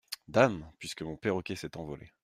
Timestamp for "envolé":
1.77-2.11